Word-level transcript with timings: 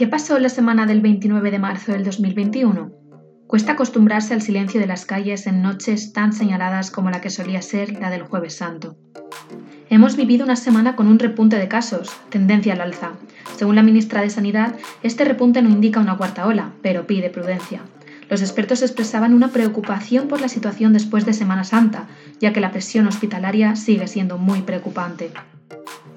¿Qué 0.00 0.06
pasó 0.06 0.38
la 0.38 0.48
semana 0.48 0.86
del 0.86 1.02
29 1.02 1.50
de 1.50 1.58
marzo 1.58 1.92
del 1.92 2.04
2021? 2.04 2.90
Cuesta 3.46 3.72
acostumbrarse 3.72 4.32
al 4.32 4.40
silencio 4.40 4.80
de 4.80 4.86
las 4.86 5.04
calles 5.04 5.46
en 5.46 5.60
noches 5.60 6.14
tan 6.14 6.32
señaladas 6.32 6.90
como 6.90 7.10
la 7.10 7.20
que 7.20 7.28
solía 7.28 7.60
ser 7.60 8.00
la 8.00 8.08
del 8.08 8.22
jueves 8.22 8.56
santo. 8.56 8.96
Hemos 9.90 10.16
vivido 10.16 10.46
una 10.46 10.56
semana 10.56 10.96
con 10.96 11.06
un 11.06 11.18
repunte 11.18 11.58
de 11.58 11.68
casos, 11.68 12.10
tendencia 12.30 12.72
al 12.72 12.80
alza. 12.80 13.10
Según 13.58 13.76
la 13.76 13.82
ministra 13.82 14.22
de 14.22 14.30
Sanidad, 14.30 14.74
este 15.02 15.26
repunte 15.26 15.60
no 15.60 15.68
indica 15.68 16.00
una 16.00 16.16
cuarta 16.16 16.46
ola, 16.46 16.72
pero 16.80 17.06
pide 17.06 17.28
prudencia. 17.28 17.82
Los 18.30 18.40
expertos 18.40 18.80
expresaban 18.80 19.34
una 19.34 19.48
preocupación 19.48 20.28
por 20.28 20.40
la 20.40 20.48
situación 20.48 20.94
después 20.94 21.26
de 21.26 21.34
Semana 21.34 21.64
Santa, 21.64 22.08
ya 22.40 22.54
que 22.54 22.62
la 22.62 22.70
presión 22.70 23.06
hospitalaria 23.06 23.76
sigue 23.76 24.08
siendo 24.08 24.38
muy 24.38 24.62
preocupante. 24.62 25.30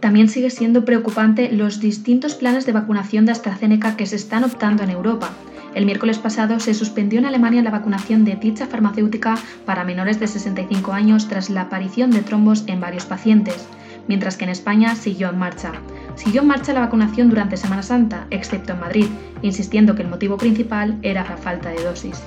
También 0.03 0.27
sigue 0.27 0.49
siendo 0.49 0.83
preocupante 0.83 1.49
los 1.53 1.79
distintos 1.79 2.35
planes 2.35 2.65
de 2.65 2.73
vacunación 2.73 3.25
de 3.25 3.31
AstraZeneca 3.31 3.95
que 3.95 4.05
se 4.05 4.17
están 4.17 4.43
optando 4.43 4.83
en 4.83 4.89
Europa. 4.89 5.29
El 5.75 5.85
miércoles 5.85 6.17
pasado 6.17 6.59
se 6.59 6.73
suspendió 6.73 7.19
en 7.19 7.25
Alemania 7.25 7.61
la 7.61 7.71
vacunación 7.71 8.25
de 8.25 8.35
dicha 8.35 8.67
farmacéutica 8.67 9.37
para 9.65 9.85
menores 9.85 10.19
de 10.19 10.27
65 10.27 10.91
años 10.91 11.29
tras 11.29 11.49
la 11.49 11.61
aparición 11.61 12.11
de 12.11 12.19
trombos 12.19 12.65
en 12.67 12.81
varios 12.81 13.05
pacientes, 13.05 13.65
mientras 14.09 14.35
que 14.35 14.43
en 14.43 14.49
España 14.49 14.93
siguió 14.95 15.29
en 15.29 15.39
marcha. 15.39 15.71
Siguió 16.15 16.41
en 16.41 16.49
marcha 16.49 16.73
la 16.73 16.81
vacunación 16.81 17.29
durante 17.29 17.55
Semana 17.55 17.81
Santa, 17.81 18.27
excepto 18.29 18.73
en 18.73 18.81
Madrid, 18.81 19.07
insistiendo 19.41 19.95
que 19.95 20.01
el 20.01 20.09
motivo 20.09 20.35
principal 20.35 20.99
era 21.01 21.23
la 21.23 21.37
falta 21.37 21.69
de 21.69 21.81
dosis. 21.81 22.21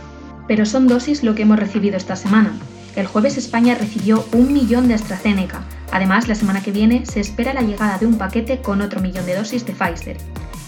Pero 0.48 0.64
son 0.64 0.88
dosis 0.88 1.22
lo 1.22 1.34
que 1.34 1.42
hemos 1.42 1.58
recibido 1.58 1.98
esta 1.98 2.16
semana. 2.16 2.54
El 2.96 3.06
jueves 3.06 3.36
España 3.36 3.74
recibió 3.74 4.24
un 4.32 4.54
millón 4.54 4.88
de 4.88 4.94
AstraZeneca. 4.94 5.60
Además, 5.92 6.28
la 6.28 6.34
semana 6.34 6.62
que 6.62 6.72
viene 6.72 7.06
se 7.06 7.20
espera 7.20 7.54
la 7.54 7.62
llegada 7.62 7.98
de 7.98 8.06
un 8.06 8.18
paquete 8.18 8.60
con 8.60 8.80
otro 8.80 9.00
millón 9.00 9.26
de 9.26 9.36
dosis 9.36 9.64
de 9.64 9.72
Pfizer. 9.72 10.16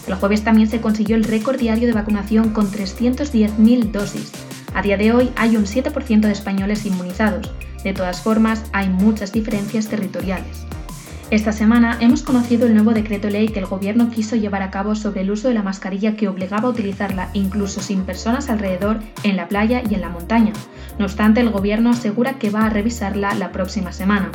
El 0.07 0.15
jueves 0.15 0.43
también 0.43 0.69
se 0.69 0.81
consiguió 0.81 1.17
el 1.17 1.25
récord 1.25 1.59
diario 1.59 1.87
de 1.87 1.93
vacunación 1.93 2.51
con 2.51 2.71
310.000 2.71 3.91
dosis. 3.91 4.33
A 4.75 4.83
día 4.83 4.97
de 4.97 5.13
hoy 5.13 5.31
hay 5.37 5.57
un 5.57 5.65
7% 5.65 6.21
de 6.21 6.33
españoles 6.33 6.87
inmunizados. 6.87 7.53
De 7.85 7.93
todas 7.93 8.23
formas, 8.23 8.65
hay 8.73 8.89
muchas 8.89 9.33
diferencias 9.33 9.89
territoriales. 9.89 10.67
Esta 11.31 11.53
semana 11.53 11.99
hemos 12.01 12.23
conocido 12.23 12.67
el 12.67 12.75
nuevo 12.75 12.93
decreto 12.93 13.29
ley 13.29 13.49
que 13.49 13.59
el 13.59 13.67
Gobierno 13.67 14.11
quiso 14.11 14.35
llevar 14.35 14.63
a 14.63 14.71
cabo 14.71 14.95
sobre 14.95 15.21
el 15.21 15.31
uso 15.31 15.49
de 15.49 15.55
la 15.55 15.63
mascarilla 15.63 16.17
que 16.17 16.27
obligaba 16.27 16.69
a 16.69 16.71
utilizarla 16.71 17.29
incluso 17.35 17.83
sin 17.83 18.05
personas 18.05 18.49
alrededor 18.49 19.01
en 19.25 19.37
la 19.37 19.47
playa 19.47 19.83
y 19.89 19.95
en 19.95 20.01
la 20.01 20.09
montaña, 20.09 20.55
no 20.99 21.05
obstante, 21.05 21.41
el 21.41 21.51
gobierno 21.51 21.91
asegura 21.91 22.39
que 22.39 22.51
va 22.51 22.67
a 22.67 22.71
revisarla 22.71 23.35
la 23.35 23.53
próxima 23.53 23.93
semana. 23.93 24.33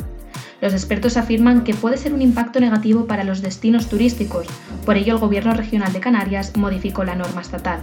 Los 0.64 0.72
expertos 0.72 1.18
afirman 1.18 1.62
que 1.62 1.74
puede 1.74 1.98
ser 1.98 2.14
un 2.14 2.22
impacto 2.22 2.58
negativo 2.58 3.04
para 3.04 3.22
los 3.22 3.42
destinos 3.42 3.86
turísticos, 3.86 4.46
por 4.86 4.96
ello 4.96 5.12
el 5.12 5.20
gobierno 5.20 5.52
regional 5.52 5.92
de 5.92 6.00
Canarias 6.00 6.56
modificó 6.56 7.04
la 7.04 7.14
norma 7.14 7.42
estatal. 7.42 7.80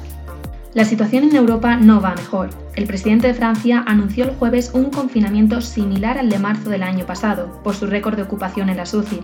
La 0.74 0.84
situación 0.84 1.26
en 1.26 1.36
Europa 1.36 1.76
no 1.76 2.02
va 2.02 2.16
mejor. 2.16 2.50
El 2.76 2.88
presidente 2.88 3.28
de 3.28 3.36
Francia 3.36 3.84
anunció 3.86 4.24
el 4.24 4.32
jueves 4.32 4.72
un 4.74 4.86
confinamiento 4.90 5.62
similar 5.62 6.18
al 6.18 6.30
de 6.30 6.40
marzo 6.40 6.72
del 6.72 6.82
año 6.82 7.06
pasado, 7.06 7.62
por 7.64 7.76
su 7.76 7.86
récord 7.86 8.16
de 8.16 8.24
ocupación 8.24 8.68
en 8.68 8.78
la 8.78 8.88
SUCI. 8.88 9.20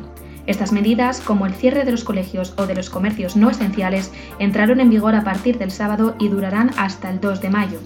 Estas 0.45 0.71
medidas, 0.71 1.19
como 1.19 1.47
el 1.47 1.55
cierre 1.55 1.83
de 1.83 1.89
los 1.89 2.03
colegios 2.03 2.53
o 2.57 2.67
de 2.67 2.75
los 2.75 2.91
comercios 2.91 3.35
no 3.35 3.49
esenciales, 3.49 4.11
entraron 4.37 4.81
en 4.81 4.91
vigor 4.91 5.15
a 5.15 5.23
partir 5.23 5.57
del 5.57 5.71
sábado 5.71 6.15
y 6.19 6.27
durarán 6.27 6.69
hasta 6.77 7.09
el 7.09 7.19
2 7.19 7.41
de 7.41 7.49
mayo. 7.49 7.79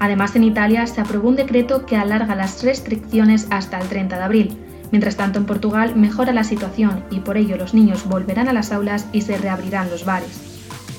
Además, 0.00 0.34
en 0.34 0.42
Italia 0.42 0.88
se 0.88 1.00
aprobó 1.00 1.28
un 1.28 1.36
decreto 1.36 1.86
que 1.86 1.96
alarga 1.96 2.34
las 2.34 2.64
restricciones 2.64 3.46
hasta 3.50 3.78
el 3.78 3.86
30 3.86 4.16
de 4.16 4.24
abril. 4.24 4.58
Mientras 4.94 5.16
tanto, 5.16 5.40
en 5.40 5.44
Portugal 5.44 5.96
mejora 5.96 6.32
la 6.32 6.44
situación 6.44 7.02
y 7.10 7.18
por 7.18 7.36
ello 7.36 7.56
los 7.56 7.74
niños 7.74 8.06
volverán 8.06 8.46
a 8.46 8.52
las 8.52 8.70
aulas 8.70 9.06
y 9.10 9.22
se 9.22 9.36
reabrirán 9.36 9.90
los 9.90 10.04
bares. 10.04 10.40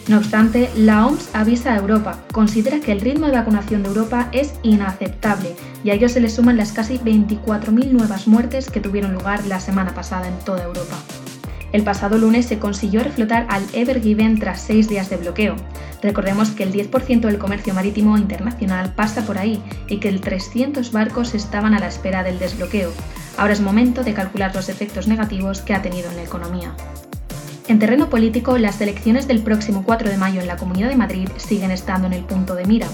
No 0.09 0.17
obstante, 0.17 0.69
la 0.75 1.07
OMS 1.07 1.29
avisa 1.33 1.71
a 1.71 1.77
Europa, 1.77 2.19
considera 2.33 2.81
que 2.81 2.91
el 2.91 2.99
ritmo 2.99 3.27
de 3.27 3.37
vacunación 3.37 3.83
de 3.83 3.87
Europa 3.87 4.27
es 4.33 4.55
inaceptable 4.63 5.55
y 5.85 5.91
a 5.91 5.93
ello 5.93 6.09
se 6.09 6.19
le 6.19 6.29
suman 6.29 6.57
las 6.57 6.73
casi 6.73 6.97
24.000 6.97 7.91
nuevas 7.91 8.27
muertes 8.27 8.69
que 8.69 8.81
tuvieron 8.81 9.13
lugar 9.13 9.45
la 9.45 9.61
semana 9.61 9.93
pasada 9.93 10.27
en 10.27 10.37
toda 10.39 10.65
Europa. 10.65 10.97
El 11.71 11.83
pasado 11.83 12.17
lunes 12.17 12.47
se 12.47 12.59
consiguió 12.59 13.01
reflotar 13.01 13.47
al 13.49 13.63
Ever 13.71 14.01
Given 14.01 14.39
tras 14.39 14.59
seis 14.59 14.89
días 14.89 15.09
de 15.09 15.15
bloqueo. 15.15 15.55
Recordemos 16.01 16.49
que 16.49 16.63
el 16.63 16.73
10% 16.73 17.21
del 17.21 17.37
comercio 17.37 17.73
marítimo 17.73 18.17
internacional 18.17 18.93
pasa 18.93 19.25
por 19.25 19.37
ahí 19.37 19.63
y 19.87 19.99
que 19.99 20.09
el 20.09 20.19
300 20.19 20.91
barcos 20.91 21.33
estaban 21.33 21.73
a 21.73 21.79
la 21.79 21.87
espera 21.87 22.23
del 22.23 22.39
desbloqueo. 22.39 22.91
Ahora 23.37 23.53
es 23.53 23.61
momento 23.61 24.03
de 24.03 24.13
calcular 24.13 24.53
los 24.55 24.69
efectos 24.69 25.07
negativos 25.07 25.61
que 25.61 25.73
ha 25.73 25.81
tenido 25.81 26.09
en 26.09 26.17
la 26.17 26.23
economía. 26.23 26.73
En 27.67 27.79
terreno 27.79 28.09
político, 28.09 28.57
las 28.57 28.79
elecciones 28.81 29.27
del 29.27 29.41
próximo 29.41 29.83
4 29.83 30.09
de 30.09 30.17
mayo 30.17 30.39
en 30.39 30.47
la 30.47 30.57
Comunidad 30.57 30.89
de 30.89 30.95
Madrid 30.95 31.29
siguen 31.37 31.71
estando 31.71 32.05
en 32.07 32.13
el 32.13 32.23
punto 32.23 32.55
de 32.55 32.65
mira. 32.65 32.87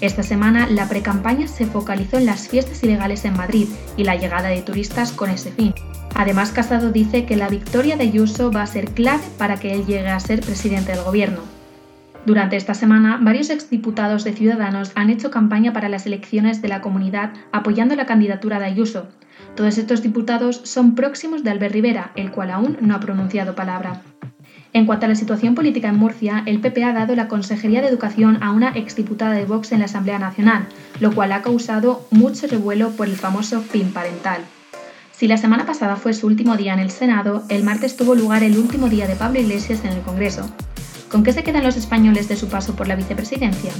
Esta 0.00 0.22
semana 0.22 0.66
la 0.68 0.88
precampaña 0.88 1.46
se 1.46 1.66
focalizó 1.66 2.18
en 2.18 2.26
las 2.26 2.48
fiestas 2.48 2.82
ilegales 2.82 3.24
en 3.24 3.36
Madrid 3.36 3.68
y 3.96 4.04
la 4.04 4.16
llegada 4.16 4.48
de 4.48 4.62
turistas 4.62 5.12
con 5.12 5.30
ese 5.30 5.52
fin. 5.52 5.74
Además, 6.14 6.52
Casado 6.52 6.92
dice 6.92 7.24
que 7.24 7.36
la 7.36 7.48
victoria 7.48 7.96
de 7.96 8.04
Ayuso 8.04 8.50
va 8.50 8.62
a 8.62 8.66
ser 8.66 8.90
clave 8.90 9.22
para 9.38 9.56
que 9.56 9.72
él 9.72 9.86
llegue 9.86 10.08
a 10.08 10.20
ser 10.20 10.40
presidente 10.40 10.92
del 10.92 11.02
gobierno. 11.02 11.40
Durante 12.26 12.56
esta 12.56 12.74
semana, 12.74 13.18
varios 13.20 13.50
exdiputados 13.50 14.22
de 14.22 14.32
Ciudadanos 14.32 14.92
han 14.94 15.10
hecho 15.10 15.30
campaña 15.30 15.72
para 15.72 15.88
las 15.88 16.06
elecciones 16.06 16.62
de 16.62 16.68
la 16.68 16.80
comunidad 16.80 17.32
apoyando 17.50 17.96
la 17.96 18.06
candidatura 18.06 18.60
de 18.60 18.66
Ayuso. 18.66 19.08
Todos 19.56 19.76
estos 19.76 20.02
diputados 20.02 20.62
son 20.64 20.94
próximos 20.94 21.44
de 21.44 21.50
Albert 21.50 21.74
Rivera, 21.74 22.12
el 22.16 22.30
cual 22.30 22.50
aún 22.50 22.78
no 22.80 22.94
ha 22.94 23.00
pronunciado 23.00 23.54
palabra. 23.54 24.02
En 24.72 24.86
cuanto 24.86 25.04
a 25.04 25.08
la 25.10 25.14
situación 25.14 25.54
política 25.54 25.88
en 25.88 25.98
Murcia, 25.98 26.42
el 26.46 26.60
PP 26.60 26.82
ha 26.84 26.94
dado 26.94 27.14
la 27.14 27.28
Consejería 27.28 27.82
de 27.82 27.88
Educación 27.88 28.42
a 28.42 28.52
una 28.52 28.70
exdiputada 28.70 29.34
de 29.34 29.44
Vox 29.44 29.72
en 29.72 29.80
la 29.80 29.84
Asamblea 29.84 30.18
Nacional, 30.18 30.66
lo 31.00 31.12
cual 31.12 31.32
ha 31.32 31.42
causado 31.42 32.06
mucho 32.10 32.46
revuelo 32.46 32.90
por 32.92 33.06
el 33.06 33.16
famoso 33.16 33.60
fin 33.60 33.92
parental. 33.92 34.40
Si 35.10 35.28
la 35.28 35.36
semana 35.36 35.66
pasada 35.66 35.96
fue 35.96 36.14
su 36.14 36.26
último 36.26 36.56
día 36.56 36.72
en 36.72 36.80
el 36.80 36.90
Senado, 36.90 37.44
el 37.50 37.62
martes 37.62 37.96
tuvo 37.96 38.14
lugar 38.14 38.42
el 38.42 38.56
último 38.56 38.88
día 38.88 39.06
de 39.06 39.16
Pablo 39.16 39.40
Iglesias 39.40 39.84
en 39.84 39.92
el 39.92 40.00
Congreso. 40.00 40.50
¿Con 41.10 41.22
qué 41.22 41.34
se 41.34 41.44
quedan 41.44 41.62
los 41.62 41.76
españoles 41.76 42.26
de 42.28 42.36
su 42.36 42.48
paso 42.48 42.74
por 42.74 42.88
la 42.88 42.96
vicepresidencia? 42.96 43.72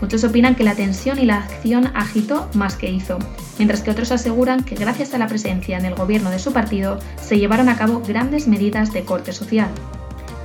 Muchos 0.00 0.24
opinan 0.24 0.54
que 0.54 0.64
la 0.64 0.74
tensión 0.74 1.18
y 1.18 1.24
la 1.24 1.38
acción 1.38 1.90
agitó 1.94 2.48
más 2.54 2.76
que 2.76 2.90
hizo, 2.90 3.18
mientras 3.58 3.82
que 3.82 3.90
otros 3.90 4.12
aseguran 4.12 4.64
que 4.64 4.74
gracias 4.74 5.14
a 5.14 5.18
la 5.18 5.28
presencia 5.28 5.78
en 5.78 5.84
el 5.84 5.94
gobierno 5.94 6.30
de 6.30 6.38
su 6.38 6.52
partido 6.52 6.98
se 7.20 7.38
llevaron 7.38 7.68
a 7.68 7.76
cabo 7.76 8.02
grandes 8.06 8.48
medidas 8.48 8.92
de 8.92 9.04
corte 9.04 9.32
social. 9.32 9.70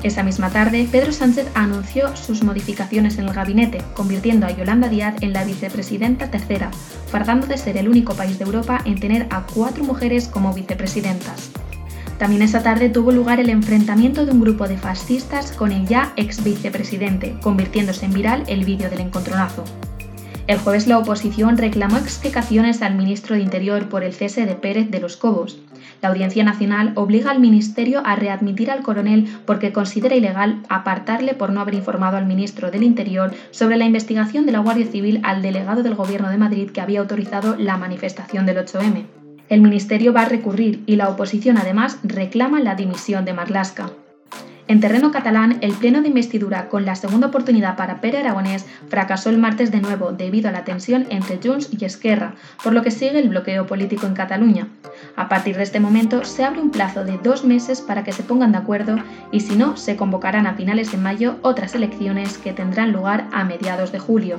Esa 0.01 0.23
misma 0.23 0.49
tarde, 0.49 0.87
Pedro 0.89 1.11
Sánchez 1.11 1.47
anunció 1.55 2.15
sus 2.15 2.41
modificaciones 2.41 3.17
en 3.17 3.27
el 3.27 3.33
gabinete, 3.33 3.81
convirtiendo 3.95 4.45
a 4.45 4.51
Yolanda 4.51 4.87
Díaz 4.87 5.15
en 5.19 5.33
la 5.33 5.43
vicepresidenta 5.43 6.31
tercera, 6.31 6.71
fardando 7.11 7.47
de 7.47 7.57
ser 7.57 7.75
el 7.75 7.89
único 7.89 8.13
país 8.13 8.39
de 8.39 8.45
Europa 8.45 8.79
en 8.85 8.97
tener 8.97 9.27
a 9.29 9.45
cuatro 9.45 9.83
mujeres 9.83 10.29
como 10.29 10.53
vicepresidentas. 10.53 11.51
También 12.19 12.43
esa 12.43 12.61
tarde 12.61 12.89
tuvo 12.89 13.11
lugar 13.11 13.39
el 13.39 13.49
enfrentamiento 13.49 14.25
de 14.27 14.31
un 14.31 14.41
grupo 14.41 14.67
de 14.67 14.77
fascistas 14.77 15.51
con 15.51 15.71
el 15.71 15.87
ya 15.87 16.13
ex 16.17 16.43
vicepresidente, 16.43 17.35
convirtiéndose 17.41 18.05
en 18.05 18.13
viral 18.13 18.43
el 18.47 18.63
vídeo 18.65 18.91
del 18.91 18.99
encontronazo. 18.99 19.63
El 20.45 20.59
jueves 20.59 20.85
la 20.85 20.99
oposición 20.99 21.57
reclamó 21.57 21.97
explicaciones 21.97 22.83
al 22.83 22.95
ministro 22.95 23.35
de 23.35 23.41
Interior 23.41 23.89
por 23.89 24.03
el 24.03 24.13
cese 24.13 24.45
de 24.45 24.55
Pérez 24.55 24.91
de 24.91 24.99
los 24.99 25.17
Cobos, 25.17 25.59
la 26.01 26.09
Audiencia 26.09 26.43
Nacional 26.43 26.93
obliga 26.95 27.31
al 27.31 27.39
Ministerio 27.39 28.01
a 28.05 28.15
readmitir 28.15 28.71
al 28.71 28.83
coronel 28.83 29.27
porque 29.45 29.73
considera 29.73 30.15
ilegal 30.15 30.63
apartarle 30.69 31.33
por 31.33 31.51
no 31.51 31.59
haber 31.59 31.73
informado 31.73 32.15
al 32.17 32.25
ministro 32.25 32.71
del 32.71 32.83
Interior 32.83 33.31
sobre 33.51 33.77
la 33.77 33.85
investigación 33.85 34.45
de 34.45 34.53
la 34.53 34.59
Guardia 34.59 34.87
Civil 34.87 35.19
al 35.23 35.41
delegado 35.41 35.83
del 35.83 35.95
Gobierno 35.95 36.29
de 36.29 36.37
Madrid 36.37 36.71
que 36.71 36.81
había 36.81 37.01
autorizado 37.01 37.55
la 37.57 37.77
manifestación 37.77 38.45
del 38.45 38.57
8M. 38.57 39.28
El 39.49 39.61
Ministerio 39.61 40.13
va 40.13 40.21
a 40.21 40.29
recurrir 40.29 40.83
y 40.85 40.95
la 40.95 41.09
oposición 41.09 41.57
además 41.57 41.97
reclama 42.03 42.59
la 42.59 42.75
dimisión 42.75 43.25
de 43.25 43.33
Marlasca. 43.33 43.89
En 44.67 44.79
terreno 44.79 45.11
catalán, 45.11 45.57
el 45.61 45.71
pleno 45.71 46.03
de 46.03 46.09
investidura 46.09 46.69
con 46.69 46.85
la 46.85 46.93
segunda 46.93 47.25
oportunidad 47.25 47.75
para 47.75 47.99
Pere 48.01 48.19
Aragonés 48.19 48.67
fracasó 48.87 49.31
el 49.31 49.39
martes 49.39 49.71
de 49.71 49.81
nuevo 49.81 50.11
debido 50.11 50.49
a 50.49 50.51
la 50.51 50.63
tensión 50.63 51.07
entre 51.09 51.39
Junts 51.43 51.69
y 51.71 51.83
Esquerra, 51.83 52.35
por 52.63 52.73
lo 52.73 52.83
que 52.83 52.91
sigue 52.91 53.17
el 53.17 53.29
bloqueo 53.29 53.65
político 53.65 54.05
en 54.05 54.13
Cataluña. 54.13 54.67
A 55.15 55.27
partir 55.27 55.57
de 55.57 55.63
este 55.63 55.79
momento 55.79 56.23
se 56.23 56.43
abre 56.43 56.61
un 56.61 56.69
plazo 56.69 57.03
de 57.03 57.17
dos 57.17 57.43
meses 57.43 57.81
para 57.81 58.03
que 58.03 58.11
se 58.11 58.21
pongan 58.21 58.51
de 58.51 58.59
acuerdo 58.59 58.97
y 59.31 59.39
si 59.39 59.55
no, 59.55 59.75
se 59.75 59.95
convocarán 59.95 60.45
a 60.45 60.53
finales 60.53 60.91
de 60.91 60.99
mayo 60.99 61.37
otras 61.41 61.73
elecciones 61.73 62.37
que 62.37 62.53
tendrán 62.53 62.91
lugar 62.91 63.27
a 63.31 63.43
mediados 63.45 63.91
de 63.91 63.97
julio. 63.97 64.37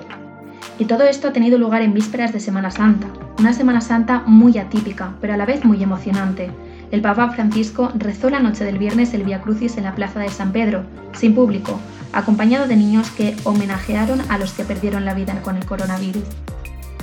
Y 0.79 0.87
todo 0.87 1.05
esto 1.05 1.29
ha 1.29 1.33
tenido 1.33 1.59
lugar 1.59 1.83
en 1.83 1.95
vísperas 1.95 2.33
de 2.33 2.41
Semana 2.41 2.71
Santa, 2.71 3.09
una 3.39 3.53
Semana 3.53 3.81
Santa 3.81 4.23
muy 4.27 4.59
atípica, 4.59 5.15
pero 5.21 5.35
a 5.35 5.37
la 5.37 5.47
vez 5.47 5.65
muy 5.65 5.83
emocionante 5.83 6.51
el 6.91 7.03
Papa 7.03 7.31
Francisco 7.31 7.93
rezó 7.95 8.31
la 8.31 8.41
noche 8.41 8.65
del 8.65 8.79
viernes 8.79 9.15
el 9.15 9.23
Via 9.23 9.41
Crucis 9.41 9.77
en 9.77 9.85
la 9.85 9.95
plaza 9.95 10.19
de 10.19 10.29
San 10.29 10.51
Pedro, 10.51 10.83
sin 11.13 11.37
público, 11.37 11.79
acompañado 12.13 12.67
de 12.67 12.75
niños 12.75 13.11
que 13.11 13.37
homenajearon 13.45 14.21
a 14.29 14.39
los 14.39 14.53
que 14.53 14.65
perdieron 14.65 15.05
la 15.05 15.15
vida 15.15 15.41
con 15.43 15.57
el 15.57 15.65
coronavirus. 15.65 16.25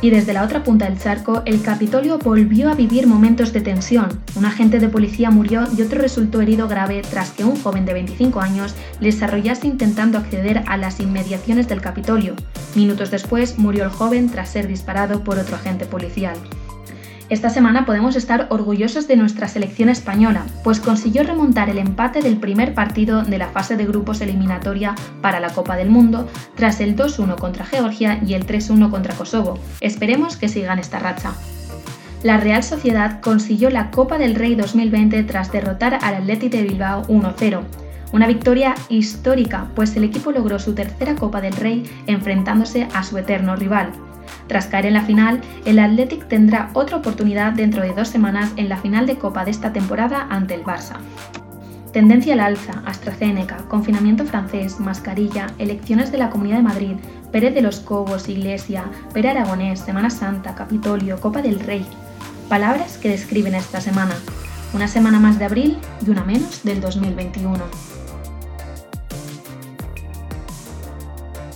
Y 0.02 0.12
desde 0.12 0.34
la 0.34 0.44
otra 0.44 0.64
punta 0.64 0.86
del 0.86 1.00
charco, 1.00 1.42
el 1.46 1.62
Capitolio 1.62 2.20
volvió 2.20 2.70
a 2.70 2.76
vivir 2.76 3.08
momentos 3.08 3.52
de 3.52 3.62
tensión. 3.62 4.22
Un 4.36 4.46
agente 4.46 4.80
de 4.80 4.90
policía 4.90 5.32
murió 5.32 5.64
y 5.76 5.82
otro 5.82 6.00
resultó 6.00 6.40
herido 6.40 6.68
grave 6.68 7.02
tras 7.02 7.32
que 7.32 7.44
un 7.44 7.60
joven 7.60 7.86
de 7.86 7.94
25 7.94 8.40
años 8.40 8.76
les 9.00 9.16
desarrollase 9.16 9.66
intentando 9.66 10.20
acceder 10.20 10.64
a 10.68 10.78
las 10.78 11.00
inmediaciones 11.00 11.68
del 11.68 11.82
Capitolio. 11.82 12.36
Minutos 12.76 13.10
después 13.10 13.58
murió 13.58 13.86
el 13.86 13.90
joven 13.90 14.30
tras 14.30 14.50
ser 14.50 14.68
disparado 14.68 15.24
por 15.24 15.40
otro 15.40 15.56
agente 15.56 15.86
policial. 15.86 16.38
Esta 17.30 17.50
semana 17.50 17.86
podemos 17.86 18.16
estar 18.16 18.48
orgullosos 18.52 19.06
de 19.06 19.18
nuestra 19.18 19.50
selección 19.50 19.90
española, 19.90 20.46
pues 20.64 20.80
consiguió 20.80 21.24
remontar 21.24 21.70
el 21.70 21.78
empate 21.78 22.22
del 22.22 22.38
primer 22.38 22.74
partido 22.74 23.22
de 23.24 23.38
la 23.38 23.50
fase 23.50 23.76
de 23.76 23.86
grupos 23.86 24.22
eliminatoria 24.22 24.96
para 25.22 25.42
la 25.42 25.50
Copa 25.50 25.76
del 25.76 25.90
Mundo 25.90 26.30
tras 26.56 26.80
el 26.80 26.96
2-1 26.96 27.36
contra 27.36 27.66
Georgia 27.66 28.22
y 28.26 28.34
el 28.34 28.48
3-1 28.48 28.90
contra 28.90 29.14
Kosovo. 29.14 29.60
Esperemos 29.82 30.38
que 30.38 30.48
sigan 30.48 30.80
esta 30.80 31.00
racha. 31.00 31.34
La 32.24 32.38
Real 32.38 32.64
Sociedad 32.64 33.20
consiguió 33.20 33.70
la 33.72 33.92
Copa 33.92 34.18
del 34.18 34.34
Rey 34.34 34.56
2020 34.56 35.22
tras 35.24 35.52
derrotar 35.52 36.00
al 36.02 36.16
Athletic 36.16 36.54
de 36.54 36.64
Bilbao 36.64 37.04
1-0. 37.08 37.62
Una 38.14 38.26
victoria 38.26 38.74
histórica, 38.88 39.68
pues 39.76 39.98
el 39.98 40.06
equipo 40.06 40.32
logró 40.32 40.60
su 40.60 40.74
tercera 40.76 41.16
Copa 41.16 41.42
del 41.42 41.58
Rey 41.58 41.84
enfrentándose 42.08 42.88
a 42.94 43.04
su 43.04 43.18
eterno 43.18 43.58
rival, 43.58 43.92
tras 44.48 44.68
caer 44.68 44.86
en 44.86 44.94
la 44.94 45.04
final, 45.04 45.42
el 45.66 45.80
Athletic 45.80 46.28
tendrá 46.28 46.70
otra 46.74 46.98
oportunidad 46.98 47.54
dentro 47.54 47.84
de 47.84 47.94
dos 47.94 48.08
semanas 48.08 48.54
en 48.56 48.70
la 48.70 48.78
final 48.78 49.06
de 49.06 49.18
Copa 49.18 49.44
de 49.44 49.52
esta 49.52 49.74
temporada 49.74 50.28
ante 50.30 50.54
el 50.54 50.64
Barça. 50.64 50.98
Tendencia 51.92 52.34
al 52.34 52.42
alza, 52.42 52.82
AstraZeneca, 52.86 53.58
confinamiento 53.68 54.26
francés, 54.26 54.80
mascarilla, 54.80 55.48
elecciones 55.58 56.12
de 56.12 56.18
la 56.18 56.30
Comunidad 56.30 56.58
de 56.58 56.64
Madrid, 56.64 56.96
Pérez 57.32 57.54
de 57.54 57.62
los 57.62 57.80
Cobos, 57.80 58.30
Iglesia, 58.30 58.86
Pere 59.14 59.30
Aragonés, 59.30 59.80
Semana 59.80 60.10
Santa, 60.10 60.56
Capitolio, 60.56 61.20
Copa 61.20 61.42
del 61.42 61.60
Rey. 61.60 61.86
Palabras 62.50 62.98
que 62.98 63.10
describen 63.10 63.56
esta 63.56 63.82
semana. 63.82 64.16
Una 64.74 64.88
semana 64.88 65.20
más 65.20 65.40
de 65.40 65.46
abril 65.46 65.78
y 66.06 66.10
una 66.10 66.24
menos 66.24 66.64
del 66.64 66.82
2021. 66.82 67.97